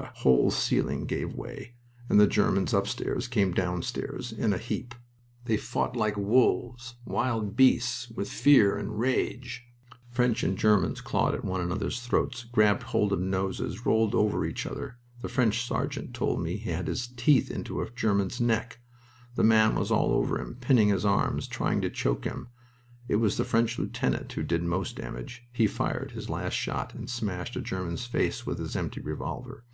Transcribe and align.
The 0.00 0.04
whole 0.16 0.50
ceiling 0.50 1.06
gave 1.06 1.32
way, 1.32 1.72
and 2.10 2.20
the 2.20 2.26
Germans 2.26 2.74
upstairs 2.74 3.26
came 3.26 3.52
downstairs, 3.54 4.32
in 4.32 4.52
a 4.52 4.58
heap. 4.58 4.94
They 5.46 5.56
fought 5.56 5.96
like 5.96 6.18
wolves 6.18 6.96
wild 7.06 7.56
beasts 7.56 8.10
with 8.10 8.28
fear 8.28 8.76
and 8.76 8.98
rage. 9.00 9.64
French 10.10 10.42
and 10.42 10.58
Germans 10.58 11.00
clawed 11.00 11.34
at 11.34 11.42
one 11.42 11.62
another's 11.62 12.00
throats, 12.02 12.44
grabbed 12.44 12.82
hold 12.82 13.14
of 13.14 13.20
noses, 13.20 13.86
rolled 13.86 14.14
over 14.14 14.44
each 14.44 14.66
other. 14.66 14.98
The 15.22 15.30
French 15.30 15.64
sergeant 15.66 16.12
told 16.12 16.42
me 16.42 16.58
he 16.58 16.68
had 16.68 16.86
his 16.86 17.06
teeth 17.06 17.50
into 17.50 17.80
a 17.80 17.88
German's 17.90 18.42
neck. 18.42 18.80
The 19.36 19.42
man 19.42 19.74
was 19.74 19.90
all 19.90 20.12
over 20.12 20.38
him, 20.38 20.56
pinning 20.60 20.88
his 20.88 21.06
arms, 21.06 21.48
trying 21.48 21.80
to 21.80 21.88
choke 21.88 22.24
him. 22.24 22.48
It 23.08 23.16
was 23.16 23.38
the 23.38 23.44
French 23.46 23.78
lieutenant 23.78 24.30
who 24.34 24.42
did 24.42 24.62
most 24.62 24.96
damage. 24.96 25.44
He 25.50 25.66
fired 25.66 26.10
his 26.10 26.28
last 26.28 26.52
shot 26.52 26.92
and 26.94 27.08
smashed 27.08 27.56
a 27.56 27.62
German's 27.62 28.04
face 28.04 28.44
with 28.44 28.58
his 28.58 28.76
empty 28.76 29.00
revolver. 29.00 29.64